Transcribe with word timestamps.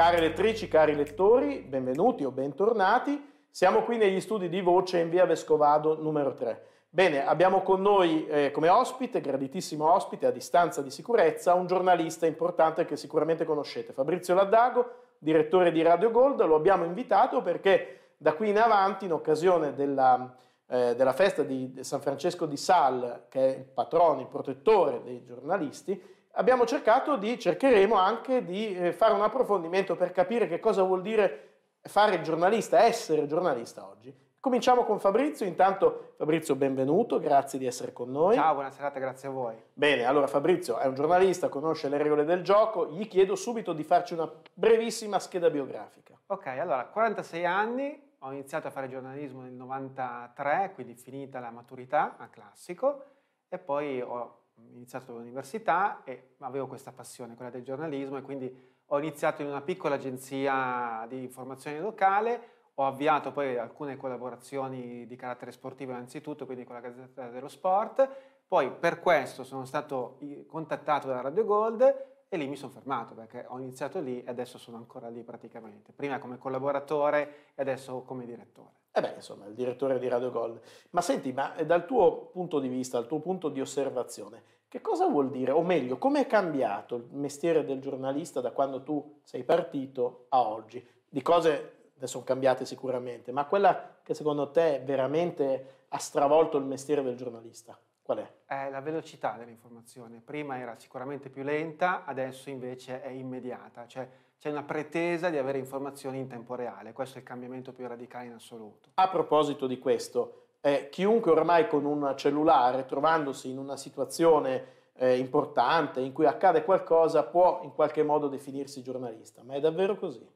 Care 0.00 0.18
lettrici, 0.18 0.66
cari 0.66 0.94
lettori, 0.94 1.58
benvenuti 1.58 2.24
o 2.24 2.30
bentornati. 2.30 3.22
Siamo 3.50 3.82
qui 3.82 3.98
negli 3.98 4.22
studi 4.22 4.48
di 4.48 4.62
voce 4.62 4.98
in 4.98 5.10
via 5.10 5.26
Vescovado 5.26 6.00
numero 6.00 6.32
3. 6.32 6.64
Bene, 6.88 7.26
abbiamo 7.26 7.60
con 7.60 7.82
noi 7.82 8.26
eh, 8.26 8.50
come 8.50 8.70
ospite, 8.70 9.20
graditissimo 9.20 9.92
ospite 9.92 10.24
a 10.24 10.30
distanza 10.30 10.80
di 10.80 10.88
sicurezza, 10.88 11.52
un 11.52 11.66
giornalista 11.66 12.24
importante 12.24 12.86
che 12.86 12.96
sicuramente 12.96 13.44
conoscete, 13.44 13.92
Fabrizio 13.92 14.32
Laddago, 14.32 14.90
direttore 15.18 15.70
di 15.70 15.82
Radio 15.82 16.10
Gold. 16.10 16.42
Lo 16.46 16.54
abbiamo 16.54 16.86
invitato 16.86 17.42
perché 17.42 18.12
da 18.16 18.32
qui 18.32 18.48
in 18.48 18.58
avanti, 18.58 19.04
in 19.04 19.12
occasione 19.12 19.74
della, 19.74 20.34
eh, 20.66 20.94
della 20.96 21.12
festa 21.12 21.42
di 21.42 21.76
San 21.80 22.00
Francesco 22.00 22.46
di 22.46 22.56
Sal, 22.56 23.26
che 23.28 23.54
è 23.54 23.58
il 23.58 23.64
patrono, 23.64 24.22
il 24.22 24.28
protettore 24.28 25.02
dei 25.02 25.22
giornalisti, 25.22 26.02
abbiamo 26.32 26.66
cercato 26.66 27.16
di, 27.16 27.38
cercheremo 27.38 27.96
anche 27.96 28.44
di 28.44 28.76
eh, 28.76 28.92
fare 28.92 29.14
un 29.14 29.22
approfondimento 29.22 29.96
per 29.96 30.12
capire 30.12 30.46
che 30.46 30.60
cosa 30.60 30.82
vuol 30.82 31.02
dire 31.02 31.48
fare 31.82 32.16
il 32.16 32.22
giornalista, 32.22 32.82
essere 32.82 33.26
giornalista 33.26 33.86
oggi. 33.86 34.28
Cominciamo 34.40 34.84
con 34.84 34.98
Fabrizio, 34.98 35.44
intanto 35.44 36.14
Fabrizio 36.16 36.54
benvenuto, 36.54 37.18
grazie 37.18 37.58
di 37.58 37.66
essere 37.66 37.92
con 37.92 38.10
noi. 38.10 38.36
Ciao, 38.36 38.54
buona 38.54 38.70
serata, 38.70 38.98
grazie 38.98 39.28
a 39.28 39.32
voi. 39.32 39.54
Bene, 39.74 40.04
allora 40.04 40.26
Fabrizio 40.26 40.78
è 40.78 40.86
un 40.86 40.94
giornalista, 40.94 41.50
conosce 41.50 41.90
le 41.90 41.98
regole 41.98 42.24
del 42.24 42.42
gioco, 42.42 42.88
gli 42.88 43.06
chiedo 43.06 43.36
subito 43.36 43.74
di 43.74 43.84
farci 43.84 44.14
una 44.14 44.30
brevissima 44.54 45.18
scheda 45.18 45.50
biografica. 45.50 46.18
Ok, 46.26 46.46
allora 46.46 46.86
46 46.86 47.44
anni, 47.44 48.14
ho 48.20 48.32
iniziato 48.32 48.68
a 48.68 48.70
fare 48.70 48.88
giornalismo 48.88 49.42
nel 49.42 49.52
93, 49.52 50.72
quindi 50.74 50.94
finita 50.94 51.38
la 51.38 51.50
maturità 51.50 52.16
a 52.16 52.28
classico 52.28 53.04
e 53.46 53.58
poi 53.58 54.00
ho 54.00 54.39
iniziato 54.72 55.12
l'università 55.12 56.02
e 56.04 56.34
avevo 56.38 56.66
questa 56.66 56.92
passione, 56.92 57.34
quella 57.34 57.50
del 57.50 57.62
giornalismo, 57.62 58.16
e 58.16 58.22
quindi 58.22 58.68
ho 58.86 58.98
iniziato 58.98 59.42
in 59.42 59.48
una 59.48 59.60
piccola 59.60 59.94
agenzia 59.94 61.04
di 61.08 61.22
informazione 61.22 61.80
locale, 61.80 62.58
ho 62.74 62.86
avviato 62.86 63.30
poi 63.30 63.58
alcune 63.58 63.96
collaborazioni 63.96 65.06
di 65.06 65.16
carattere 65.16 65.52
sportivo 65.52 65.92
innanzitutto, 65.92 66.46
quindi 66.46 66.64
con 66.64 66.74
la 66.74 66.80
Gazzetta 66.80 67.28
dello 67.28 67.48
Sport, 67.48 68.08
poi 68.48 68.70
per 68.72 69.00
questo 69.00 69.44
sono 69.44 69.64
stato 69.64 70.18
contattato 70.46 71.06
da 71.06 71.20
Radio 71.20 71.44
Gold 71.44 72.08
e 72.28 72.36
lì 72.36 72.48
mi 72.48 72.56
sono 72.56 72.72
fermato 72.72 73.14
perché 73.14 73.44
ho 73.46 73.58
iniziato 73.58 74.00
lì 74.00 74.22
e 74.22 74.30
adesso 74.30 74.58
sono 74.58 74.76
ancora 74.76 75.08
lì 75.08 75.22
praticamente, 75.22 75.92
prima 75.92 76.18
come 76.18 76.38
collaboratore 76.38 77.50
e 77.54 77.62
adesso 77.62 78.02
come 78.02 78.24
direttore. 78.24 78.79
Eh 78.92 79.00
beh, 79.00 79.12
insomma, 79.16 79.46
il 79.46 79.54
direttore 79.54 79.98
di 79.98 80.08
Radio 80.08 80.30
Gold. 80.30 80.60
Ma 80.90 81.00
senti, 81.00 81.32
ma 81.32 81.54
dal 81.64 81.86
tuo 81.86 82.26
punto 82.26 82.58
di 82.58 82.68
vista, 82.68 82.98
dal 82.98 83.06
tuo 83.06 83.20
punto 83.20 83.48
di 83.48 83.60
osservazione, 83.60 84.42
che 84.68 84.80
cosa 84.80 85.06
vuol 85.06 85.30
dire, 85.30 85.52
o 85.52 85.62
meglio, 85.62 85.98
come 85.98 86.20
è 86.20 86.26
cambiato 86.26 86.96
il 86.96 87.06
mestiere 87.10 87.64
del 87.64 87.80
giornalista 87.80 88.40
da 88.40 88.52
quando 88.52 88.82
tu 88.82 89.20
sei 89.22 89.44
partito 89.44 90.26
a 90.28 90.42
oggi? 90.42 90.84
Di 91.08 91.22
cose 91.22 91.90
ne 91.94 92.06
sono 92.06 92.24
cambiate 92.24 92.64
sicuramente, 92.64 93.30
ma 93.30 93.46
quella 93.46 93.98
che 94.02 94.14
secondo 94.14 94.50
te 94.50 94.80
veramente 94.84 95.84
ha 95.88 95.98
stravolto 95.98 96.56
il 96.56 96.64
mestiere 96.64 97.02
del 97.02 97.16
giornalista, 97.16 97.78
qual 98.02 98.18
è? 98.18 98.32
È 98.46 98.70
la 98.70 98.80
velocità 98.80 99.36
dell'informazione. 99.36 100.20
Prima 100.24 100.58
era 100.58 100.76
sicuramente 100.78 101.30
più 101.30 101.42
lenta, 101.42 102.04
adesso 102.04 102.48
invece 102.48 103.02
è 103.02 103.10
immediata. 103.10 103.86
Cioè, 103.86 104.08
c'è 104.40 104.48
una 104.48 104.62
pretesa 104.62 105.28
di 105.28 105.36
avere 105.36 105.58
informazioni 105.58 106.18
in 106.18 106.26
tempo 106.26 106.54
reale, 106.54 106.94
questo 106.94 107.18
è 107.18 107.20
il 107.20 107.26
cambiamento 107.26 107.72
più 107.72 107.86
radicale 107.86 108.24
in 108.24 108.32
assoluto. 108.32 108.88
A 108.94 109.08
proposito 109.10 109.66
di 109.66 109.78
questo, 109.78 110.46
eh, 110.62 110.88
chiunque 110.88 111.30
ormai 111.30 111.68
con 111.68 111.84
un 111.84 112.14
cellulare, 112.16 112.86
trovandosi 112.86 113.50
in 113.50 113.58
una 113.58 113.76
situazione 113.76 114.78
eh, 114.94 115.18
importante 115.18 116.00
in 116.00 116.12
cui 116.12 116.24
accade 116.24 116.64
qualcosa, 116.64 117.22
può 117.24 117.60
in 117.64 117.74
qualche 117.74 118.02
modo 118.02 118.28
definirsi 118.28 118.82
giornalista, 118.82 119.42
ma 119.44 119.54
è 119.54 119.60
davvero 119.60 119.96
così? 119.96 120.26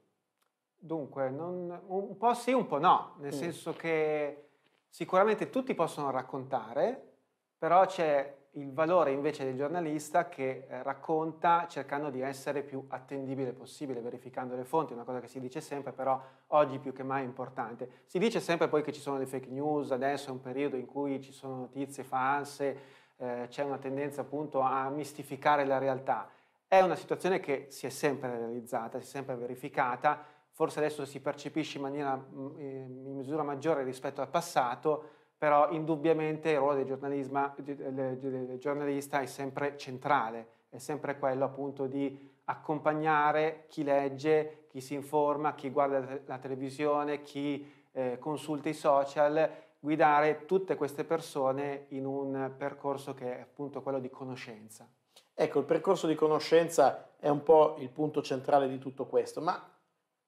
Dunque, 0.77 1.31
non, 1.31 1.81
un 1.87 2.17
po' 2.19 2.35
sì, 2.35 2.53
un 2.53 2.67
po' 2.67 2.79
no, 2.79 3.15
nel 3.21 3.35
mm. 3.35 3.39
senso 3.39 3.73
che 3.73 4.49
sicuramente 4.91 5.49
tutti 5.49 5.75
possono 5.75 6.11
raccontare, 6.11 7.13
però 7.57 7.87
c'è 7.87 8.37
il 8.57 8.73
valore 8.73 9.11
invece 9.11 9.45
del 9.45 9.57
giornalista 9.57 10.29
che 10.29 10.67
eh, 10.69 10.83
racconta 10.83 11.67
cercando 11.69 12.11
di 12.11 12.21
essere 12.21 12.63
più 12.63 12.85
attendibile 12.89 13.53
possibile, 13.53 14.01
verificando 14.01 14.55
le 14.55 14.65
fonti, 14.65 14.93
una 14.93 15.03
cosa 15.03 15.21
che 15.21 15.29
si 15.29 15.41
dice 15.41 15.61
sempre, 15.61 15.93
però 15.93 16.21
oggi 16.49 16.79
più 16.79 16.93
che 16.93 17.03
mai 17.03 17.23
è 17.23 17.25
importante. 17.25 18.03
Si 18.07 18.19
dice 18.19 18.41
sempre 18.41 18.69
poi 18.69 18.83
che 18.83 18.93
ci 18.93 19.01
sono 19.01 19.19
le 19.19 19.27
fake 19.27 19.49
news, 19.49 19.91
adesso 19.91 20.29
è 20.29 20.33
un 20.33 20.41
periodo 20.41 20.77
in 20.77 20.87
cui 20.87 21.21
ci 21.21 21.33
sono 21.33 21.57
notizie 21.57 22.05
false, 22.05 22.79
eh, 23.17 23.47
c'è 23.49 23.65
una 23.65 23.79
tendenza 23.79 24.21
appunto 24.21 24.61
a 24.61 24.89
mistificare 24.89 25.65
la 25.65 25.79
realtà. 25.79 26.29
È 26.67 26.81
una 26.81 26.97
situazione 26.97 27.41
che 27.41 27.67
si 27.71 27.87
è 27.87 27.91
sempre 27.91 28.39
realizzata, 28.39 28.99
si 29.01 29.05
è 29.05 29.09
sempre 29.09 29.35
verificata, 29.35 30.23
forse 30.51 30.79
adesso 30.79 31.05
si 31.05 31.21
percepisce 31.21 31.79
in 31.79 31.83
maniera 31.83 32.17
mm, 32.17 32.61
in 32.61 33.15
misura 33.17 33.43
maggiore 33.43 33.83
rispetto 33.83 34.21
al 34.21 34.29
passato, 34.29 35.23
però 35.45 35.71
indubbiamente 35.73 36.53
il 36.53 36.57
ruolo 36.57 36.83
del, 36.83 38.57
giornalista 38.59 39.21
è 39.21 39.27
sempre 39.27 39.77
centrale, 39.77 40.47
è 40.71 40.79
sempre 40.79 41.19
quello 41.19 41.45
appunto 41.45 41.87
di 41.87 42.33
accompagnare 42.45 43.67
chi 43.69 43.85
legge, 43.85 44.65
chi 44.69 44.81
si 44.81 44.95
informa, 44.95 45.55
chi 45.55 45.69
guarda 45.69 46.23
la 46.25 46.39
televisione, 46.39 47.21
chi 47.21 47.71
eh, 47.93 48.17
consulta 48.19 48.71
i 48.71 48.73
social, 48.73 49.51
guidare 49.79 50.47
tutte 50.47 50.77
queste 50.77 51.05
persone 51.05 51.89
in 51.89 52.07
un 52.07 52.55
percorso 52.57 53.13
che 53.13 53.37
è 53.37 53.41
appunto 53.43 53.83
quello 53.83 53.99
di 54.01 54.09
conoscenza. 54.09 54.89
Ecco, 55.35 55.59
il 55.59 55.67
percorso 55.67 56.07
di 56.07 56.15
conoscenza 56.15 57.17
è 57.19 57.29
un 57.29 57.43
po' 57.43 57.77
il 57.81 57.91
punto 57.91 58.23
centrale 58.23 58.67
di 58.67 58.79
tutto 58.79 59.05
questo, 59.05 59.43
ma 59.43 59.63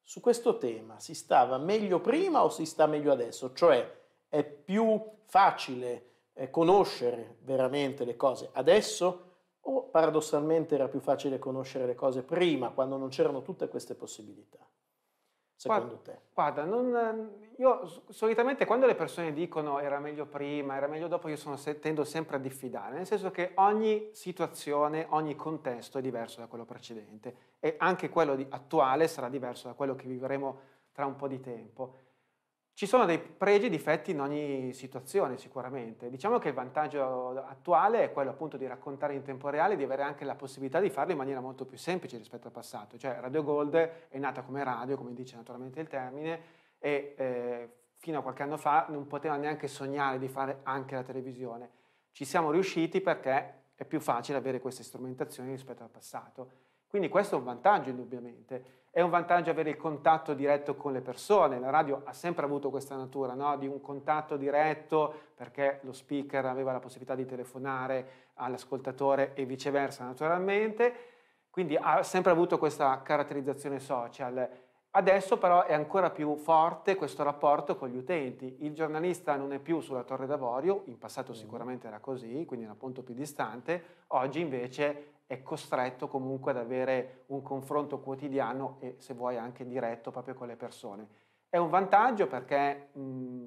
su 0.03 0.21
questo 0.21 0.59
tema 0.59 1.01
si 1.01 1.15
stava 1.15 1.57
meglio 1.57 2.01
prima 2.01 2.45
o 2.45 2.51
si 2.51 2.67
sta 2.67 2.87
meglio 2.87 3.13
adesso? 3.13 3.55
Cioè, 3.55 4.05
è 4.37 4.45
più 4.45 5.03
facile 5.25 6.05
eh, 6.35 6.51
conoscere 6.51 7.37
veramente 7.41 8.05
le 8.05 8.17
cose 8.17 8.51
adesso 8.53 9.23
o 9.69 9.85
paradossalmente 9.85 10.75
era 10.75 10.89
più 10.89 11.01
facile 11.01 11.39
conoscere 11.39 11.87
le 11.87 11.95
cose 11.95 12.23
prima, 12.23 12.71
quando 12.71 12.97
non 12.97 13.09
c'erano 13.09 13.43
tutte 13.43 13.67
queste 13.69 13.95
possibilità? 13.95 14.59
Secondo 15.57 15.87
guarda, 15.87 16.13
te? 16.13 16.19
Guarda, 16.33 16.65
non, 16.65 17.31
io 17.57 17.85
solitamente 18.11 18.65
quando 18.65 18.87
le 18.87 18.95
persone 18.95 19.33
dicono 19.33 19.81
era 19.81 19.99
meglio 19.99 20.27
prima, 20.27 20.77
era 20.77 20.87
meglio 20.87 21.09
dopo, 21.09 21.29
io 21.29 21.37
sono, 21.37 21.59
tendo 21.81 22.05
sempre 22.05 22.37
a 22.37 22.39
diffidare, 22.39 22.95
nel 22.95 23.07
senso 23.07 23.31
che 23.31 23.53
ogni 23.55 24.11
situazione, 24.13 25.07
ogni 25.09 25.35
contesto 25.35 25.99
è 25.99 26.03
diverso 26.03 26.41
da 26.41 26.47
quello 26.47 26.65
precedente 26.65 27.37
e 27.59 27.75
anche 27.79 28.09
quello 28.09 28.37
attuale 28.51 29.09
sarà 29.09 29.29
diverso 29.29 29.67
da 29.67 29.75
quello 29.75 29.97
che 29.97 30.07
vivremo 30.07 30.61
tra 30.93 31.07
un 31.07 31.17
po' 31.17 31.27
di 31.27 31.41
tempo. 31.41 31.95
Ci 32.77 32.85
sono 32.85 33.07
dei 33.07 33.19
pregi 33.19 33.67
e 33.67 33.69
difetti 33.71 34.11
in 34.11 34.21
ogni 34.21 34.75
situazione 34.75 35.39
sicuramente. 35.39 36.11
Diciamo 36.11 36.37
che 36.37 36.49
il 36.49 36.55
vantaggio 36.55 37.43
attuale 37.47 38.03
è 38.03 38.13
quello 38.13 38.29
appunto 38.29 38.59
di 38.59 38.67
raccontare 38.67 39.15
in 39.15 39.23
tempo 39.23 39.49
reale, 39.49 39.77
di 39.77 39.83
avere 39.83 40.03
anche 40.03 40.27
la 40.27 40.35
possibilità 40.35 40.79
di 40.79 40.91
farlo 40.91 41.13
in 41.13 41.17
maniera 41.17 41.41
molto 41.41 41.65
più 41.65 41.79
semplice 41.79 42.19
rispetto 42.19 42.49
al 42.49 42.53
passato. 42.53 42.99
Cioè 42.99 43.17
Radio 43.19 43.43
Gold 43.43 43.75
è 44.09 44.19
nata 44.19 44.43
come 44.43 44.63
radio, 44.63 44.95
come 44.99 45.15
dice 45.15 45.37
naturalmente 45.37 45.81
il 45.81 45.89
termine, 45.89 46.41
e 46.79 47.15
eh, 47.17 47.69
fino 47.95 48.19
a 48.19 48.23
qualche 48.23 48.43
anno 48.43 48.59
fa 48.59 48.85
non 48.91 49.07
poteva 49.07 49.37
neanche 49.37 49.69
sognare 49.69 50.19
di 50.19 50.29
fare 50.29 50.61
anche 50.65 50.97
la 50.97 51.03
televisione. 51.03 51.71
Ci 52.13 52.27
siamo 52.27 52.51
riusciti 52.51 53.01
perché 53.01 53.55
è 53.75 53.87
più 53.87 54.01
facile 54.01 54.37
avere 54.37 54.61
queste 54.61 54.83
strumentazioni 54.83 55.49
rispetto 55.49 55.83
al 55.83 55.89
passato. 55.89 56.51
Quindi 56.89 57.09
questo 57.09 57.37
è 57.37 57.39
un 57.39 57.45
vantaggio 57.45 57.89
indubbiamente. 57.89 58.85
È 58.97 59.03
un 59.03 59.11
vantaggio 59.11 59.51
avere 59.51 59.69
il 59.69 59.77
contatto 59.77 60.33
diretto 60.33 60.75
con 60.75 60.95
le 60.95 61.03
persone. 61.03 61.61
La 61.61 61.69
radio 61.69 62.01
ha 62.07 62.15
sempre 62.15 62.47
avuto 62.47 62.71
questa 62.71 62.97
natura 62.97 63.35
no? 63.35 63.55
di 63.59 63.67
un 63.67 63.83
contatto 63.83 64.39
diretto 64.39 65.13
perché 65.35 65.81
lo 65.83 65.93
speaker 65.93 66.47
aveva 66.47 66.73
la 66.73 66.79
possibilità 66.79 67.15
di 67.15 67.27
telefonare 67.27 68.31
all'ascoltatore 68.37 69.35
e 69.35 69.45
viceversa 69.45 70.07
naturalmente. 70.07 70.95
Quindi 71.51 71.77
ha 71.79 72.03
sempre 72.03 72.33
avuto 72.33 72.57
questa 72.57 73.03
caratterizzazione 73.03 73.81
social. 73.81 74.49
Adesso 74.93 75.37
però 75.37 75.65
è 75.67 75.75
ancora 75.75 76.09
più 76.09 76.35
forte 76.37 76.95
questo 76.95 77.23
rapporto 77.23 77.77
con 77.77 77.91
gli 77.91 77.99
utenti. 77.99 78.57
Il 78.61 78.73
giornalista 78.73 79.37
non 79.37 79.53
è 79.53 79.59
più 79.59 79.81
sulla 79.81 80.05
Torre 80.05 80.25
d'Avorio, 80.25 80.85
in 80.87 80.97
passato 80.97 81.33
mm. 81.33 81.35
sicuramente 81.35 81.87
era 81.87 81.99
così, 81.99 82.47
quindi 82.47 82.65
era 82.65 82.73
un 82.73 82.79
punto 82.79 83.03
più 83.03 83.13
distante, 83.13 84.05
oggi 84.07 84.41
invece 84.41 85.16
è 85.27 85.43
costretto 85.43 86.09
comunque 86.09 86.53
ad 86.53 86.59
avere 86.59 87.25
un 87.27 87.43
confronto 87.43 87.99
quotidiano 87.99 88.77
e 88.81 88.97
se 88.99 89.15
vuoi 89.15 89.37
anche 89.37 89.67
diretto 89.67 90.11
proprio 90.11 90.35
con 90.35 90.47
le 90.47 90.57
persone. 90.57 91.09
È 91.49 91.57
un 91.57 91.69
vantaggio 91.69 92.27
perché 92.27 92.91
mh, 92.93 93.45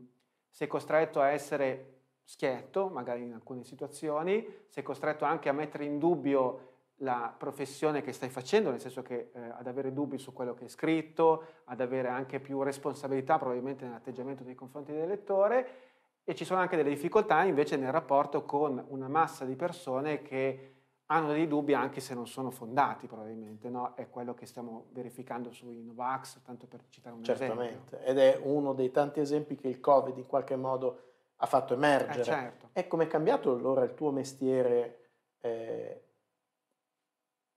sei 0.50 0.68
costretto 0.68 1.22
a 1.22 1.30
essere 1.30 1.98
schietto, 2.24 2.90
magari 2.90 3.24
in 3.24 3.34
alcune 3.34 3.64
situazioni, 3.64 4.46
sei 4.68 4.84
costretto 4.84 5.26
anche 5.26 5.50
a 5.50 5.54
mettere 5.54 5.86
in 5.86 5.98
dubbio 5.98 6.68
la 7.02 7.34
professione 7.36 8.02
che 8.02 8.12
stai 8.12 8.30
facendo, 8.30 8.72
nel 8.72 8.82
senso 8.82 9.02
che 9.02 9.32
eh, 9.34 9.40
ad 9.40 9.68
avere 9.68 9.94
dubbi 9.94 10.18
su 10.18 10.34
quello 10.34 10.54
che 10.54 10.66
è 10.66 10.68
scritto, 10.68 11.46
ad 11.66 11.80
avere 11.80 12.10
anche 12.10 12.40
più 12.40 12.62
responsabilità 12.62 13.38
probabilmente 13.38 13.86
nell'atteggiamento 13.86 14.44
nei 14.44 14.56
confronti 14.56 14.92
del 14.92 15.08
lettore 15.08 15.88
e 16.24 16.36
ci 16.36 16.46
sono 16.46 16.60
anche 16.60 16.76
delle 16.76 16.90
difficoltà 16.90 17.44
invece 17.44 17.78
nel 17.78 17.92
rapporto 17.92 18.44
con 18.44 18.86
una 18.90 19.08
massa 19.08 19.46
di 19.46 19.56
persone 19.56 20.22
che 20.22 20.79
hanno 21.12 21.32
dei 21.32 21.48
dubbi 21.48 21.74
anche 21.74 22.02
se 22.02 22.14
non 22.14 22.28
sono 22.28 22.52
fondati 22.52 23.08
probabilmente, 23.08 23.70
no? 23.70 23.96
È 23.96 24.10
quello 24.10 24.36
che 24.36 24.46
stiamo 24.46 24.88
verificando 24.92 25.52
sui 25.52 25.82
Novax, 25.84 26.42
tanto 26.44 26.68
per 26.68 26.84
citare 26.90 27.16
un 27.16 27.24
Certamente. 27.24 27.96
esempio. 27.96 28.00
ed 28.00 28.18
è 28.20 28.40
uno 28.44 28.74
dei 28.74 28.92
tanti 28.92 29.20
esempi 29.20 29.56
che 29.56 29.68
il 29.68 29.80
Covid 29.80 30.16
in 30.18 30.28
qualche 30.28 30.56
modo 30.56 31.02
ha 31.38 31.46
fatto 31.48 31.74
emergere. 31.74 32.20
Eh, 32.20 32.24
certo. 32.24 32.70
E 32.74 32.88
come 32.88 33.06
è 33.06 33.08
cambiato 33.08 33.52
allora 33.52 33.84
il 33.84 33.96
tuo 33.96 34.12
mestiere 34.12 35.10
eh, 35.40 36.04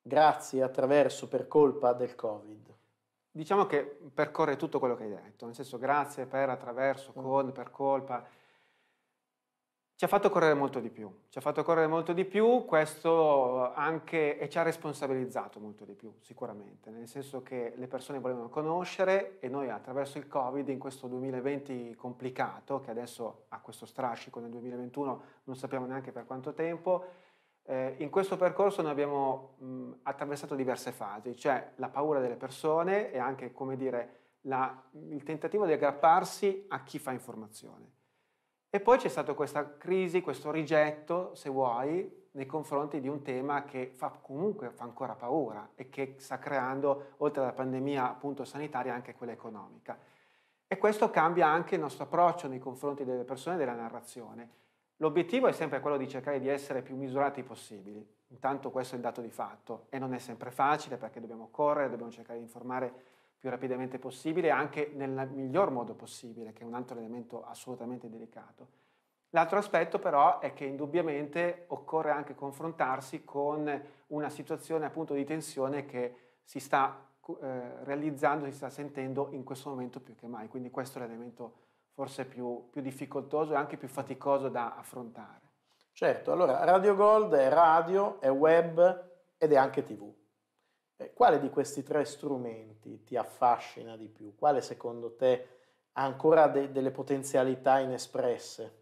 grazie, 0.01 0.63
attraverso, 0.63 1.29
per 1.29 1.47
colpa 1.47 1.93
del 1.93 2.15
Covid? 2.15 2.75
Diciamo 3.31 3.67
che 3.67 3.83
percorre 4.15 4.57
tutto 4.57 4.79
quello 4.79 4.95
che 4.95 5.05
hai 5.05 5.11
detto, 5.11 5.45
nel 5.45 5.55
senso 5.55 5.77
grazie, 5.79 6.25
per, 6.25 6.49
attraverso, 6.49 7.13
Mm. 7.19 7.23
con, 7.23 7.53
per 7.53 7.71
colpa. 7.71 8.27
Ci 10.03 10.09
ha 10.09 10.11
fatto 10.11 10.31
correre 10.31 10.55
molto 10.55 10.81
di 10.81 10.91
più, 10.91 11.09
ci 11.29 11.39
ha 11.39 11.41
fatto 11.41 11.63
correre 11.63 11.87
molto 11.87 12.13
di 12.13 12.25
più, 12.25 12.65
questo 12.65 13.73
anche 13.73 14.37
e 14.37 14.49
ci 14.49 14.59
ha 14.59 14.63
responsabilizzato 14.63 15.61
molto 15.61 15.85
di 15.85 15.95
più, 15.95 16.13
sicuramente, 16.19 16.91
nel 16.91 17.07
senso 17.07 17.45
che 17.45 17.75
le 17.77 17.87
persone 17.87 18.19
volevano 18.19 18.49
conoscere 18.49 19.39
e 19.39 19.47
noi 19.49 19.71
attraverso 19.71 20.19
il 20.19 20.27
Covid 20.27 20.69
in 20.71 20.81
questo 20.81 21.07
2020 21.07 21.95
complicato, 21.95 22.81
che 22.81 22.91
adesso 22.91 23.45
ha 23.51 23.61
questo 23.61 23.87
strascico 23.87 24.41
nel 24.41 24.51
2021, 24.51 25.23
non 25.45 25.55
sappiamo 25.55 25.87
neanche 25.87 26.11
per 26.11 26.27
quanto 26.27 26.53
tempo, 26.53 27.05
eh, 27.63 27.95
in 27.99 28.11
questo 28.11 28.37
percorso 28.37 28.83
noi 28.83 28.91
abbiamo 28.91 29.55
mh, 29.59 29.91
attraversato 30.03 30.57
diverse 30.57 30.91
fasi, 30.91 31.37
cioè 31.37 31.75
la 31.77 31.91
paura 31.91 32.19
delle 32.19 32.35
persone 32.35 33.13
e 33.13 33.19
anche, 33.19 33.53
come 33.53 33.77
dire, 33.77 34.17
la- 34.41 34.83
il 35.11 35.23
tentativo 35.23 35.65
di 35.65 35.75
aggrapparsi 35.75 36.67
a 36.71 36.83
chi 36.83 36.99
fa 36.99 37.13
informazione. 37.13 38.01
E 38.75 38.81
poi 38.81 38.97
c'è 38.97 39.09
stata 39.09 39.35
questa 39.35 39.77
crisi, 39.77 40.23
questo 40.23 40.51
rigetto, 40.51 41.35
se 41.35 41.51
vuoi, 41.51 42.11
nei 42.31 42.47
confronti 42.47 43.01
di 43.01 43.09
un 43.09 43.21
tema 43.21 43.65
che 43.65 43.91
fa 43.93 44.09
comunque 44.09 44.71
fa 44.71 44.85
ancora 44.85 45.15
paura 45.15 45.73
e 45.75 45.91
che 45.91 46.15
sta 46.17 46.39
creando, 46.39 47.11
oltre 47.19 47.43
alla 47.43 47.53
pandemia 47.53 48.09
appunto 48.09 48.47
sanitaria, 48.47 48.95
anche 48.95 49.13
quella 49.13 49.33
economica. 49.33 49.99
E 50.67 50.79
questo 50.79 51.11
cambia 51.11 51.49
anche 51.49 51.75
il 51.75 51.83
nostro 51.83 52.05
approccio 52.05 52.49
nei 52.49 52.59
confronti 52.59 53.05
delle 53.05 53.25
persone 53.25 53.57
e 53.57 53.59
della 53.59 53.75
narrazione. 53.75 54.49
L'obiettivo 54.97 55.49
è 55.49 55.53
sempre 55.53 55.81
quello 55.81 55.99
di 55.99 56.09
cercare 56.09 56.41
di 56.41 56.49
essere 56.49 56.81
più 56.81 56.97
misurati 56.97 57.43
possibili. 57.43 58.03
Intanto 58.29 58.71
questo 58.71 58.95
è 58.95 58.97
il 58.97 59.03
dato 59.03 59.21
di 59.21 59.29
fatto 59.29 59.85
e 59.91 59.99
non 59.99 60.15
è 60.15 60.19
sempre 60.19 60.51
facile 60.51 60.97
perché 60.97 61.21
dobbiamo 61.21 61.49
correre, 61.51 61.91
dobbiamo 61.91 62.11
cercare 62.11 62.39
di 62.39 62.45
informare 62.45 62.95
più 63.43 63.51
rapidamente 63.51 63.99
possibile, 63.99 64.51
anche 64.51 64.93
nel 64.95 65.29
miglior 65.33 65.73
modo 65.73 65.95
possibile, 65.95 66.53
che 66.53 66.63
è 66.63 66.65
un 66.65 66.75
altro 66.75 66.97
elemento 66.97 67.45
assolutamente 67.45 68.09
delicato. 68.09 68.69
L'altro 69.31 69.59
aspetto 69.59 69.99
però 69.99 70.39
è 70.39 70.53
che 70.53 70.65
indubbiamente 70.65 71.65
occorre 71.69 72.13
anche 72.13 72.37
confrontarsi 72.37 73.25
con 73.25 73.83
una 74.07 74.31
situazione 74.31 74.87
appunto 74.87 75.13
di 75.13 75.25
tensione 75.25 75.87
che 75.87 76.37
si 76.45 76.61
sta 76.61 77.05
eh, 77.41 77.83
realizzando, 77.83 78.45
si 78.45 78.53
sta 78.53 78.71
sentendo 78.71 79.31
in 79.33 79.43
questo 79.43 79.71
momento 79.71 79.99
più 79.99 80.15
che 80.15 80.29
mai. 80.29 80.47
Quindi 80.47 80.71
questo 80.71 80.99
è 80.99 81.01
l'elemento 81.01 81.55
forse 81.95 82.25
più, 82.27 82.69
più 82.71 82.81
difficoltoso 82.81 83.55
e 83.55 83.57
anche 83.57 83.77
più 83.77 83.89
faticoso 83.89 84.51
da 84.51 84.77
affrontare. 84.77 85.51
Certo, 85.91 86.31
allora 86.31 86.63
Radio 86.63 86.95
Gold 86.95 87.35
è 87.35 87.49
radio, 87.49 88.21
è 88.21 88.31
web 88.31 89.11
ed 89.37 89.51
è 89.51 89.57
anche 89.57 89.83
TV. 89.83 90.22
Eh, 91.03 91.13
Quale 91.13 91.41
di 91.41 91.51
questi 91.51 91.83
tre 91.83 92.05
strumenti 92.05 93.03
ti 93.03 93.17
affascina 93.17 93.97
di 93.97 94.09
più? 94.09 94.35
Quale 94.37 94.61
secondo 94.61 95.17
te 95.17 95.49
ha 95.93 96.03
ancora 96.03 96.47
de- 96.47 96.71
delle 96.71 96.91
potenzialità 96.91 97.81
inespresse? 97.81 98.81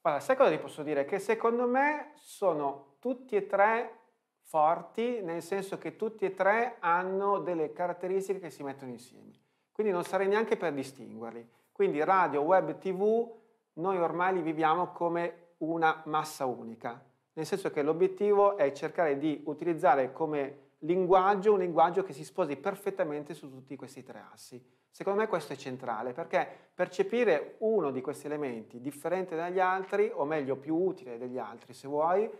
Guarda, 0.00 0.20
sai 0.20 0.36
cosa 0.36 0.50
ti 0.50 0.58
posso 0.58 0.82
dire? 0.82 1.04
Che 1.04 1.18
secondo 1.18 1.66
me 1.66 2.12
sono 2.14 2.96
tutti 3.00 3.36
e 3.36 3.46
tre 3.46 4.00
forti, 4.42 5.20
nel 5.22 5.42
senso 5.42 5.78
che 5.78 5.96
tutti 5.96 6.24
e 6.24 6.34
tre 6.34 6.76
hanno 6.78 7.38
delle 7.40 7.72
caratteristiche 7.72 8.38
che 8.38 8.50
si 8.50 8.62
mettono 8.62 8.92
insieme. 8.92 9.32
Quindi 9.72 9.92
non 9.92 10.04
sarei 10.04 10.28
neanche 10.28 10.56
per 10.56 10.72
distinguerli. 10.72 11.46
Quindi 11.72 12.02
radio, 12.02 12.40
web, 12.40 12.78
tv, 12.78 13.30
noi 13.74 13.98
ormai 13.98 14.34
li 14.34 14.42
viviamo 14.42 14.92
come 14.92 15.54
una 15.58 16.02
massa 16.06 16.46
unica, 16.46 17.04
nel 17.34 17.44
senso 17.44 17.70
che 17.70 17.82
l'obiettivo 17.82 18.56
è 18.56 18.72
cercare 18.72 19.18
di 19.18 19.42
utilizzare 19.44 20.12
come 20.12 20.65
linguaggio 20.86 21.52
un 21.52 21.58
linguaggio 21.58 22.02
che 22.02 22.12
si 22.12 22.24
sposi 22.24 22.56
perfettamente 22.56 23.34
su 23.34 23.50
tutti 23.50 23.76
questi 23.76 24.02
tre 24.02 24.24
assi. 24.32 24.64
Secondo 24.88 25.20
me 25.20 25.26
questo 25.26 25.52
è 25.52 25.56
centrale 25.56 26.12
perché 26.12 26.48
percepire 26.72 27.56
uno 27.58 27.90
di 27.90 28.00
questi 28.00 28.26
elementi 28.26 28.80
differente 28.80 29.36
dagli 29.36 29.60
altri, 29.60 30.10
o 30.14 30.24
meglio 30.24 30.56
più 30.56 30.74
utile 30.74 31.18
degli 31.18 31.38
altri 31.38 31.74
se 31.74 31.86
vuoi, 31.86 32.30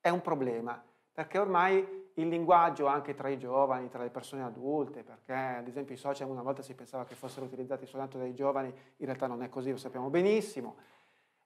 è 0.00 0.08
un 0.08 0.20
problema. 0.20 0.80
Perché 1.12 1.38
ormai 1.38 2.04
il 2.14 2.28
linguaggio 2.28 2.86
anche 2.86 3.14
tra 3.14 3.28
i 3.28 3.38
giovani, 3.38 3.88
tra 3.88 4.02
le 4.02 4.10
persone 4.10 4.44
adulte, 4.44 5.02
perché 5.02 5.32
ad 5.32 5.66
esempio 5.66 5.94
i 5.94 5.98
social 5.98 6.28
una 6.28 6.42
volta 6.42 6.62
si 6.62 6.74
pensava 6.74 7.04
che 7.04 7.14
fossero 7.14 7.46
utilizzati 7.46 7.86
soltanto 7.86 8.18
dai 8.18 8.34
giovani, 8.34 8.68
in 8.68 9.06
realtà 9.06 9.26
non 9.26 9.42
è 9.42 9.48
così, 9.48 9.70
lo 9.70 9.76
sappiamo 9.76 10.08
benissimo. 10.10 10.76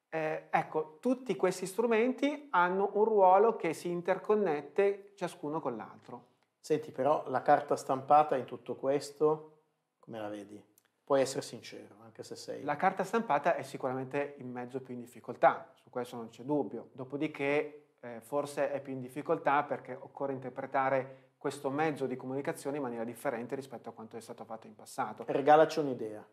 Eh, 0.09 0.49
ecco, 0.51 0.99
tutti 1.01 1.37
questi 1.37 1.67
strumenti 1.67 2.49
hanno 2.51 2.91
un 2.95 3.05
ruolo 3.05 3.55
che 3.57 3.73
si 3.73 3.89
interconnette 3.89 5.13
ciascuno 5.15 5.61
con 5.61 5.77
l'altro. 5.77 6.30
Senti, 6.61 6.93
però 6.93 7.25
la 7.29 7.43
carta 7.43 7.75
stampata 7.75 8.37
in 8.37 8.45
tutto 8.45 8.77
questo, 8.77 9.63
come 9.99 10.19
la 10.19 10.29
vedi? 10.29 10.63
Puoi 11.03 11.23
essere 11.23 11.43
sincero, 11.43 11.97
anche 12.05 12.23
se 12.23 12.37
sei... 12.37 12.63
La 12.63 12.77
carta 12.77 13.03
stampata 13.03 13.57
è 13.57 13.63
sicuramente 13.63 14.35
il 14.39 14.47
mezzo 14.47 14.81
più 14.81 14.95
in 14.95 15.01
difficoltà, 15.01 15.73
su 15.75 15.91
questo 15.91 16.17
non 16.17 16.29
c'è 16.29 16.45
dubbio. 16.45 16.91
Dopodiché 16.93 17.95
eh, 18.01 18.21
forse 18.21 18.71
è 18.71 18.81
più 18.81 18.93
in 18.93 19.01
difficoltà 19.01 19.63
perché 19.65 19.95
occorre 19.95 20.33
interpretare 20.33 21.33
questo 21.37 21.71
mezzo 21.71 22.07
di 22.07 22.17
comunicazione 22.17 22.77
in 22.77 22.83
maniera 22.83 23.03
differente 23.03 23.55
rispetto 23.55 23.89
a 23.89 23.93
quanto 23.93 24.17
è 24.17 24.21
stato 24.21 24.45
fatto 24.45 24.67
in 24.67 24.75
passato. 24.75 25.25
Regalaci 25.27 25.79
un'idea. 25.79 26.25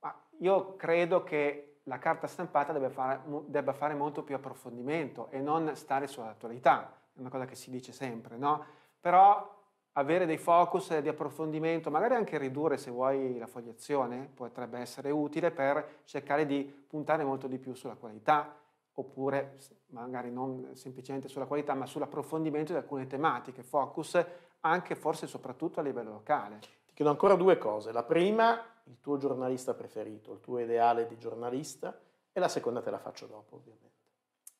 Ma 0.00 0.18
io 0.38 0.74
credo 0.76 1.22
che 1.22 1.80
la 1.84 1.98
carta 1.98 2.26
stampata 2.26 2.72
debba 2.72 2.88
fare, 2.88 3.20
debba 3.46 3.74
fare 3.74 3.94
molto 3.94 4.22
più 4.22 4.34
approfondimento 4.34 5.28
e 5.30 5.40
non 5.40 5.76
stare 5.76 6.06
sull'attualità, 6.06 6.98
è 7.14 7.20
una 7.20 7.28
cosa 7.28 7.44
che 7.44 7.54
si 7.54 7.70
dice 7.70 7.92
sempre, 7.92 8.36
no? 8.36 8.64
Però 9.00 9.63
avere 9.96 10.26
dei 10.26 10.38
focus 10.38 10.98
di 10.98 11.08
approfondimento, 11.08 11.90
magari 11.90 12.14
anche 12.14 12.38
ridurre 12.38 12.76
se 12.76 12.90
vuoi 12.90 13.38
la 13.38 13.46
fogliazione, 13.46 14.28
potrebbe 14.32 14.78
essere 14.78 15.10
utile 15.10 15.50
per 15.50 16.00
cercare 16.04 16.46
di 16.46 16.64
puntare 16.64 17.24
molto 17.24 17.46
di 17.46 17.58
più 17.58 17.74
sulla 17.74 17.94
qualità, 17.94 18.56
oppure 18.94 19.56
magari 19.88 20.30
non 20.30 20.70
semplicemente 20.74 21.28
sulla 21.28 21.46
qualità, 21.46 21.74
ma 21.74 21.86
sull'approfondimento 21.86 22.72
di 22.72 22.78
alcune 22.78 23.06
tematiche, 23.06 23.62
focus 23.62 24.24
anche 24.60 24.94
forse 24.94 25.26
soprattutto 25.26 25.80
a 25.80 25.82
livello 25.82 26.12
locale. 26.12 26.58
Ti 26.58 26.94
chiedo 26.94 27.10
ancora 27.10 27.34
due 27.34 27.58
cose. 27.58 27.92
La 27.92 28.04
prima, 28.04 28.60
il 28.84 29.00
tuo 29.00 29.16
giornalista 29.16 29.74
preferito, 29.74 30.32
il 30.32 30.40
tuo 30.40 30.58
ideale 30.58 31.06
di 31.06 31.18
giornalista, 31.18 31.96
e 32.32 32.40
la 32.40 32.48
seconda 32.48 32.80
te 32.80 32.90
la 32.90 32.98
faccio 32.98 33.26
dopo, 33.26 33.56
ovviamente. 33.56 33.93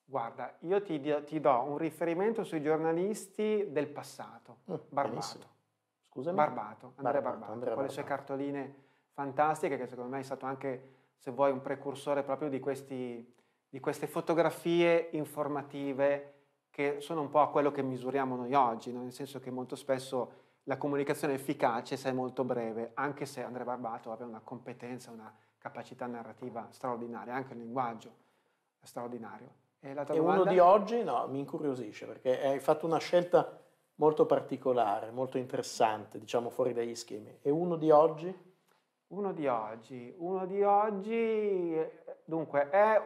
Guarda, 0.04 0.54
io 0.60 0.82
ti, 0.82 1.00
ti 1.24 1.40
do 1.40 1.62
un 1.62 1.78
riferimento 1.78 2.44
sui 2.44 2.62
giornalisti 2.62 3.66
del 3.70 3.88
passato. 3.88 4.58
Mm, 4.70 4.74
Barbato. 4.88 5.08
benissimo. 5.08 5.44
Scusami? 6.02 6.36
Barbato, 6.36 6.92
Andrea 6.96 7.20
Barbato, 7.20 7.22
Barbato, 7.22 7.52
Andrea 7.52 7.74
con 7.74 7.82
le 7.82 7.88
sue 7.88 8.02
Barbato. 8.02 8.24
cartoline 8.24 8.74
fantastiche 9.14 9.76
che 9.76 9.86
secondo 9.86 10.10
me 10.10 10.20
è 10.20 10.22
stato 10.22 10.46
anche, 10.46 10.92
se 11.16 11.30
vuoi, 11.30 11.50
un 11.50 11.60
precursore 11.60 12.22
proprio 12.22 12.48
di, 12.48 12.60
questi, 12.60 13.34
di 13.68 13.80
queste 13.80 14.06
fotografie 14.06 15.08
informative 15.12 16.32
che 16.70 17.00
sono 17.00 17.20
un 17.20 17.30
po' 17.30 17.40
a 17.40 17.50
quello 17.50 17.70
che 17.70 17.82
misuriamo 17.82 18.36
noi 18.36 18.52
oggi, 18.54 18.92
no? 18.92 19.02
nel 19.02 19.12
senso 19.12 19.38
che 19.40 19.50
molto 19.50 19.76
spesso 19.76 20.42
la 20.64 20.76
comunicazione 20.76 21.34
efficace 21.34 21.96
se 21.96 22.10
è 22.10 22.12
molto 22.12 22.42
breve, 22.44 22.90
anche 22.94 23.26
se 23.26 23.42
Andrea 23.42 23.64
Barbato 23.64 24.10
aveva 24.10 24.28
una 24.28 24.40
competenza, 24.40 25.10
una 25.10 25.32
capacità 25.58 26.06
narrativa 26.06 26.66
straordinaria, 26.70 27.34
anche 27.34 27.52
il 27.52 27.60
linguaggio 27.60 28.12
straordinario. 28.82 29.62
E, 29.86 29.94
E 30.14 30.18
uno 30.18 30.44
di 30.44 30.58
oggi, 30.58 31.04
no, 31.04 31.26
mi 31.28 31.40
incuriosisce 31.40 32.06
perché 32.06 32.42
hai 32.42 32.58
fatto 32.58 32.86
una 32.86 32.96
scelta 32.98 33.60
molto 33.96 34.24
particolare, 34.24 35.10
molto 35.10 35.36
interessante, 35.36 36.18
diciamo 36.18 36.48
fuori 36.48 36.72
dagli 36.72 36.94
schemi. 36.94 37.38
E 37.42 37.50
uno 37.50 37.76
di 37.76 37.90
oggi? 37.90 38.34
Uno 39.08 39.32
di 39.34 39.46
oggi, 39.46 40.12
uno 40.16 40.46
di 40.46 40.62
oggi, 40.62 41.76
dunque, 42.24 42.70
è, 42.70 43.00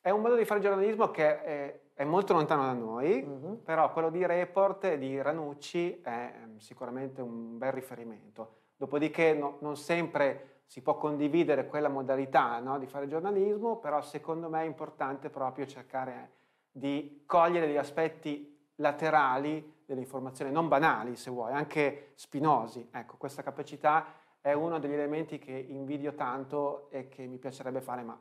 è 0.00 0.10
un 0.10 0.20
modo 0.20 0.34
di 0.34 0.44
fare 0.44 0.58
giornalismo 0.60 1.10
che 1.12 1.40
è, 1.40 1.80
è 1.94 2.04
molto 2.04 2.32
lontano 2.34 2.62
da 2.64 2.72
noi, 2.72 3.22
Mhm. 3.22 3.62
però 3.62 3.92
quello 3.92 4.10
di 4.10 4.26
Report 4.26 4.84
e 4.84 4.98
di 4.98 5.22
Ranucci 5.22 6.00
è 6.02 6.32
ehm, 6.34 6.58
sicuramente 6.58 7.22
un 7.22 7.56
bel 7.58 7.70
riferimento. 7.72 8.56
Dopodiché 8.76 9.34
no- 9.34 9.58
non 9.60 9.76
sempre 9.76 10.57
si 10.68 10.82
può 10.82 10.98
condividere 10.98 11.66
quella 11.66 11.88
modalità 11.88 12.60
no, 12.60 12.78
di 12.78 12.86
fare 12.86 13.08
giornalismo, 13.08 13.78
però 13.78 14.02
secondo 14.02 14.50
me 14.50 14.60
è 14.60 14.66
importante 14.66 15.30
proprio 15.30 15.66
cercare 15.66 16.32
di 16.70 17.22
cogliere 17.24 17.70
gli 17.70 17.78
aspetti 17.78 18.70
laterali 18.74 19.76
dell'informazione, 19.86 20.50
non 20.50 20.68
banali 20.68 21.16
se 21.16 21.30
vuoi, 21.30 21.52
anche 21.52 22.12
spinosi. 22.16 22.86
Ecco, 22.92 23.16
questa 23.16 23.42
capacità 23.42 24.04
è 24.42 24.52
uno 24.52 24.78
degli 24.78 24.92
elementi 24.92 25.38
che 25.38 25.52
invidio 25.52 26.14
tanto 26.14 26.90
e 26.90 27.08
che 27.08 27.24
mi 27.26 27.38
piacerebbe 27.38 27.80
fare, 27.80 28.02
ma 28.02 28.20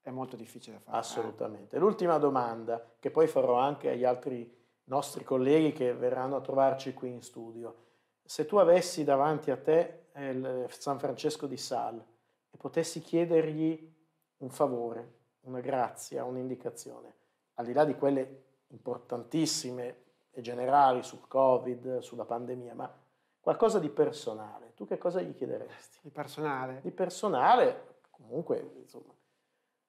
è 0.00 0.10
molto 0.10 0.36
difficile 0.36 0.78
fare. 0.78 0.96
Assolutamente. 0.96 1.78
L'ultima 1.78 2.16
domanda, 2.16 2.82
che 2.98 3.10
poi 3.10 3.26
farò 3.26 3.58
anche 3.58 3.90
agli 3.90 4.04
altri 4.04 4.56
nostri 4.84 5.22
colleghi 5.22 5.72
che 5.72 5.92
verranno 5.92 6.36
a 6.36 6.40
trovarci 6.40 6.94
qui 6.94 7.12
in 7.12 7.20
studio, 7.20 7.76
se 8.28 8.44
tu 8.44 8.56
avessi 8.56 9.04
davanti 9.04 9.50
a 9.50 9.56
te 9.56 10.08
eh, 10.12 10.28
il 10.28 10.66
San 10.68 10.98
Francesco 10.98 11.46
di 11.46 11.56
Sal 11.56 11.96
e 12.50 12.56
potessi 12.58 13.00
chiedergli 13.00 13.90
un 14.38 14.50
favore, 14.50 15.14
una 15.44 15.60
grazia, 15.60 16.24
un'indicazione, 16.24 17.14
al 17.54 17.64
di 17.64 17.72
là 17.72 17.86
di 17.86 17.94
quelle 17.94 18.42
importantissime 18.66 20.02
e 20.30 20.42
generali 20.42 21.02
sul 21.02 21.26
Covid, 21.26 22.00
sulla 22.00 22.26
pandemia, 22.26 22.74
ma 22.74 22.94
qualcosa 23.40 23.78
di 23.78 23.88
personale, 23.88 24.74
tu 24.74 24.86
che 24.86 24.98
cosa 24.98 25.22
gli 25.22 25.34
chiederesti? 25.34 26.00
Di 26.02 26.10
personale? 26.10 26.80
Di 26.82 26.90
personale, 26.90 28.00
comunque, 28.10 28.74
insomma. 28.76 29.17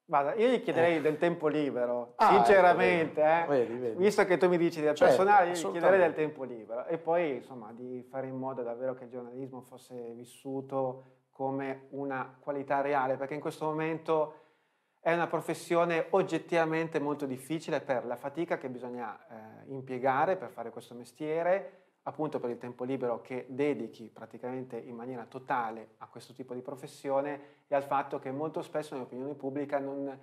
Guarda, 0.10 0.34
io 0.34 0.48
gli 0.48 0.64
chiederei 0.64 0.96
eh. 0.96 1.02
del 1.02 1.20
tempo 1.20 1.48
libero, 1.48 2.14
ah, 2.16 2.30
sinceramente, 2.34 3.22
ecco, 3.22 3.52
vedi. 3.52 3.62
Eh. 3.62 3.76
Vedi, 3.76 3.80
vedi. 3.80 4.04
visto 4.04 4.26
che 4.26 4.38
tu 4.38 4.48
mi 4.48 4.58
dici 4.58 4.82
del 4.82 4.96
certo, 4.96 5.16
personale, 5.18 5.52
io 5.52 5.68
gli 5.68 5.72
chiederei 5.72 6.00
del 6.00 6.16
tempo 6.16 6.44
libero 6.46 6.88
e 6.88 6.98
poi 6.98 7.36
insomma 7.36 7.72
di 7.74 8.04
fare 8.10 8.26
in 8.26 8.36
modo 8.36 8.64
davvero 8.64 8.96
che 8.96 9.04
il 9.04 9.12
giornalismo 9.12 9.62
fosse 9.62 9.94
vissuto 10.16 11.04
come 11.30 11.90
una 11.92 12.38
qualità 12.40 12.82
reale, 12.82 13.18
perché 13.18 13.36
in 13.36 13.40
questo 13.40 13.66
momento 13.66 14.34
è 15.00 15.14
una 15.14 15.28
professione 15.28 16.08
oggettivamente 16.10 17.00
molto 17.00 17.28
difficile 17.28 17.80
per 17.80 18.04
la 18.04 18.16
fatica 18.16 18.58
che 18.58 18.68
bisogna 18.68 19.16
eh, 19.16 19.72
impiegare 19.72 20.38
per 20.38 20.50
fare 20.50 20.72
questo 20.72 20.96
mestiere, 20.96 21.89
appunto 22.10 22.40
per 22.40 22.50
il 22.50 22.58
tempo 22.58 22.84
libero 22.84 23.22
che 23.22 23.46
dedichi 23.48 24.10
praticamente 24.12 24.78
in 24.78 24.96
maniera 24.96 25.26
totale 25.26 25.92
a 26.00 26.08
questo 26.08 26.34
tipo 26.34 26.56
di 26.56 26.62
professione 26.62 27.42
e 27.68 27.76
al 27.76 27.84
fatto 27.84 28.20
che 28.20 28.32
molto 28.32 28.62
spesso 28.64 28.96
nell'opinione 28.96 29.36
pubblica 29.36 29.78
non, 29.78 30.20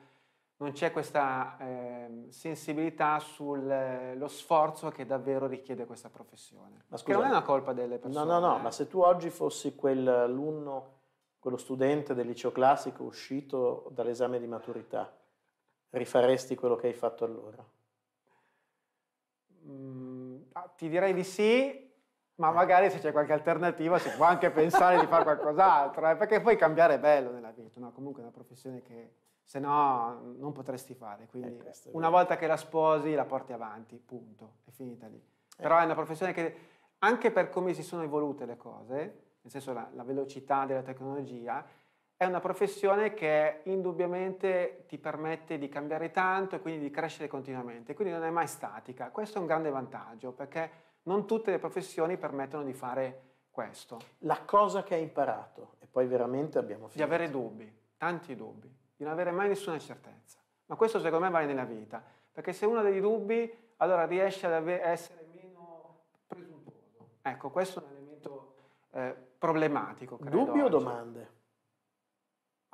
non 0.57 0.73
c'è 0.73 0.91
questa 0.91 1.57
eh, 1.61 2.27
sensibilità 2.31 3.21
sullo 3.21 4.27
sforzo 4.27 4.91
che 4.91 5.07
davvero 5.07 5.47
richiede 5.47 5.87
questa 5.87 6.11
professione. 6.11 6.85
Ma 6.89 6.97
scusa, 6.97 7.13
che 7.13 7.19
non 7.19 7.29
è 7.29 7.31
una 7.31 7.43
colpa 7.43 7.73
delle 7.73 7.99
persone. 7.99 8.25
No, 8.25 8.41
no, 8.41 8.47
no, 8.49 8.59
eh. 8.59 8.63
ma 8.63 8.71
se 8.73 8.89
tu 8.89 9.01
oggi 9.01 9.31
fossi 9.31 9.77
quell'alunno, 9.77 10.95
quello 11.39 11.57
studente 11.57 12.15
del 12.15 12.27
liceo 12.27 12.51
classico 12.51 13.05
uscito 13.05 13.89
dall'esame 13.93 14.41
di 14.41 14.47
maturità, 14.49 15.15
rifaresti 15.91 16.57
quello 16.57 16.75
che 16.75 16.89
hai 16.89 16.95
fatto 16.95 17.25
allora? 17.25 17.65
Mm, 19.69 20.16
ah, 20.57 20.73
ti 20.75 20.89
direi 20.89 21.13
di 21.13 21.25
sì, 21.25 21.85
ma 22.37 22.51
magari 22.51 22.91
se 22.91 22.99
c'è 22.99 23.13
qualche 23.13 23.33
alternativa 23.33 23.99
si 23.99 24.11
può 24.11 24.25
anche 24.25 24.51
pensare 24.51 24.99
di 24.99 25.07
fare 25.07 25.25
qualcos'altro, 25.25 26.11
eh, 26.11 26.17
perché 26.17 26.41
poi 26.41 26.57
cambiare 26.57 26.95
è 26.95 26.99
bello 26.99 27.31
nella 27.31 27.51
vita, 27.51 27.79
no? 27.81 27.93
comunque 27.93 28.23
è 28.23 28.25
una 28.25 28.35
professione 28.35 28.83
che 28.83 29.13
se 29.45 29.61
no 29.61 30.35
non 30.39 30.53
potresti 30.53 30.95
fare, 30.95 31.27
quindi 31.27 31.57
eh, 31.59 31.91
una 31.93 32.09
volta 32.09 32.37
che 32.37 32.47
la 32.47 32.57
sposi 32.57 33.15
la 33.15 33.25
porti 33.25 33.53
avanti, 33.53 33.97
punto, 33.97 34.57
è 34.65 34.71
finita 34.71 35.07
lì. 35.07 35.17
Eh. 35.17 35.63
Però 35.63 35.79
è 35.79 35.85
una 35.85 35.95
professione 35.95 36.33
che 36.33 36.57
anche 36.99 37.31
per 37.31 37.49
come 37.51 37.73
si 37.73 37.83
sono 37.83 38.03
evolute 38.03 38.45
le 38.45 38.57
cose, 38.57 38.97
nel 39.43 39.53
senso 39.53 39.73
la, 39.73 39.89
la 39.95 40.03
velocità 40.03 40.67
della 40.67 40.83
tecnologia, 40.83 41.65
è 42.19 42.25
una 42.25 42.41
professione 42.41 43.13
che 43.13 43.61
indubbiamente 43.65 44.85
ti 44.89 44.97
permette 44.97 45.59
di 45.59 45.69
cambiare 45.69 46.11
tanto 46.11 46.57
e 46.57 46.61
quindi 46.61 46.81
di 46.81 46.91
crescere 46.91 47.29
continuamente, 47.29 47.95
quindi 47.95 48.15
non 48.15 48.25
è 48.25 48.31
mai 48.31 48.47
statica. 48.47 49.11
Questo 49.11 49.37
è 49.37 49.41
un 49.41 49.47
grande 49.47 49.69
vantaggio 49.69 50.33
perché 50.33 50.71
non 51.03 51.27
tutte 51.27 51.51
le 51.51 51.59
professioni 51.59 52.17
permettono 52.17 52.65
di 52.65 52.73
fare 52.73 53.23
questo. 53.51 53.99
La 54.21 54.41
cosa 54.45 54.83
che 54.83 54.95
hai 54.95 55.03
imparato, 55.03 55.75
e 55.81 55.87
poi 55.87 56.07
veramente 56.07 56.59
abbiamo 56.59 56.89
finito. 56.89 56.97
Di 56.97 57.15
avere 57.15 57.31
dubbi, 57.31 57.81
tanti 57.99 58.35
dubbi, 58.35 58.75
di 58.97 59.05
non 59.05 59.13
avere 59.13 59.31
mai 59.31 59.49
nessuna 59.49 59.79
certezza. 59.79 60.39
Ma 60.67 60.75
questo 60.75 60.99
secondo 60.99 61.27
me 61.27 61.31
vale 61.31 61.47
nella 61.47 61.65
vita, 61.65 62.03
perché 62.33 62.55
se 62.55 62.65
uno 62.65 62.81
ha 62.81 62.83
dei 62.83 63.01
dubbi, 63.01 63.51
allora 63.77 64.07
riesce 64.07 64.47
ad 64.47 64.67
essere 64.69 65.27
meno 65.35 66.05
presuntuoso. 66.27 67.09
Ecco, 67.21 67.51
questo 67.51 67.81
è 67.81 67.83
un 67.83 67.91
elemento 67.91 68.55
eh, 68.93 69.15
problematico. 69.39 70.19
Dubbi 70.19 70.61
o 70.61 70.69
domande? 70.69 71.36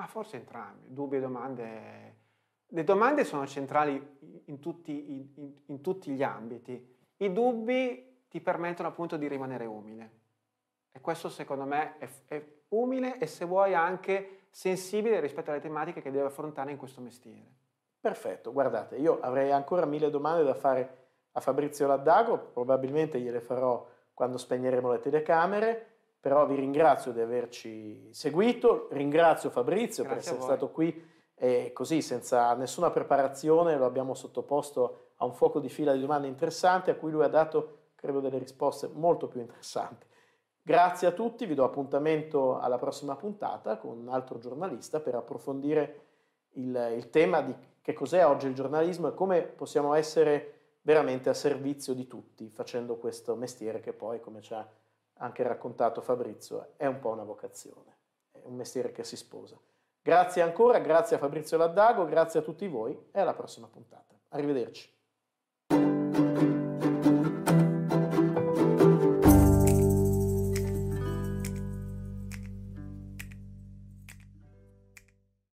Ma 0.02 0.08
forse 0.08 0.36
entrambi, 0.36 0.92
dubbi 0.92 1.18
e 1.18 1.20
domande. 1.20 2.16
Le 2.66 2.82
domande 2.82 3.22
sono 3.22 3.46
centrali 3.46 4.42
in 4.46 4.58
tutti, 4.58 5.12
in, 5.12 5.52
in 5.66 5.80
tutti 5.80 6.10
gli 6.10 6.24
ambiti. 6.24 6.96
I 7.18 7.32
dubbi 7.32 8.24
ti 8.28 8.40
permettono 8.40 8.88
appunto 8.88 9.16
di 9.16 9.28
rimanere 9.28 9.64
umile. 9.64 10.10
E 10.90 11.00
questo 11.00 11.28
secondo 11.28 11.64
me 11.66 11.98
è, 11.98 12.08
è 12.26 12.44
umile 12.70 13.18
e 13.18 13.28
se 13.28 13.44
vuoi 13.44 13.74
anche 13.74 14.46
sensibile 14.50 15.20
rispetto 15.20 15.52
alle 15.52 15.60
tematiche 15.60 16.02
che 16.02 16.10
deve 16.10 16.26
affrontare 16.26 16.72
in 16.72 16.78
questo 16.78 17.00
mestiere. 17.00 17.46
Perfetto, 18.00 18.52
guardate, 18.52 18.96
io 18.96 19.20
avrei 19.20 19.52
ancora 19.52 19.86
mille 19.86 20.10
domande 20.10 20.42
da 20.42 20.54
fare 20.54 20.96
a 21.30 21.40
Fabrizio 21.40 21.86
Laddago, 21.86 22.38
probabilmente 22.38 23.20
gliele 23.20 23.40
farò 23.40 23.88
quando 24.12 24.36
spegneremo 24.36 24.90
le 24.90 24.98
telecamere, 24.98 25.91
però 26.22 26.46
vi 26.46 26.54
ringrazio 26.54 27.10
di 27.10 27.20
averci 27.20 28.10
seguito, 28.12 28.86
ringrazio 28.92 29.50
Fabrizio 29.50 30.04
Grazie 30.04 30.04
per 30.04 30.16
essere 30.18 30.40
stato 30.40 30.70
qui 30.70 31.10
e 31.34 31.72
così 31.74 32.00
senza 32.00 32.54
nessuna 32.54 32.92
preparazione 32.92 33.76
lo 33.76 33.86
abbiamo 33.86 34.14
sottoposto 34.14 35.14
a 35.16 35.24
un 35.24 35.34
fuoco 35.34 35.58
di 35.58 35.68
fila 35.68 35.92
di 35.92 36.00
domande 36.00 36.28
interessanti 36.28 36.90
a 36.90 36.94
cui 36.94 37.10
lui 37.10 37.24
ha 37.24 37.28
dato 37.28 37.78
credo 37.96 38.20
delle 38.20 38.38
risposte 38.38 38.88
molto 38.92 39.26
più 39.26 39.40
interessanti. 39.40 40.06
Grazie 40.62 41.08
a 41.08 41.10
tutti, 41.10 41.44
vi 41.44 41.54
do 41.54 41.64
appuntamento 41.64 42.56
alla 42.56 42.78
prossima 42.78 43.16
puntata 43.16 43.76
con 43.76 43.98
un 43.98 44.08
altro 44.08 44.38
giornalista 44.38 45.00
per 45.00 45.16
approfondire 45.16 46.00
il, 46.50 46.92
il 46.94 47.10
tema 47.10 47.40
di 47.40 47.52
che 47.80 47.94
cos'è 47.94 48.24
oggi 48.24 48.46
il 48.46 48.54
giornalismo 48.54 49.08
e 49.08 49.14
come 49.14 49.42
possiamo 49.42 49.94
essere 49.94 50.76
veramente 50.82 51.28
a 51.28 51.34
servizio 51.34 51.94
di 51.94 52.06
tutti 52.06 52.48
facendo 52.48 52.94
questo 52.94 53.34
mestiere 53.34 53.80
che 53.80 53.92
poi, 53.92 54.20
come 54.20 54.40
ci 54.40 54.54
ha 54.54 54.64
anche 55.22 55.42
raccontato 55.44 56.00
Fabrizio, 56.00 56.72
è 56.76 56.86
un 56.86 56.98
po' 56.98 57.10
una 57.10 57.22
vocazione, 57.22 57.96
è 58.32 58.40
un 58.42 58.56
mestiere 58.56 58.90
che 58.90 59.04
si 59.04 59.16
sposa. 59.16 59.58
Grazie 60.02 60.42
ancora, 60.42 60.80
grazie 60.80 61.16
a 61.16 61.18
Fabrizio 61.20 61.56
Laddago, 61.56 62.04
grazie 62.06 62.40
a 62.40 62.42
tutti 62.42 62.66
voi 62.66 63.08
e 63.12 63.20
alla 63.20 63.34
prossima 63.34 63.68
puntata. 63.68 64.18
Arrivederci. 64.30 64.92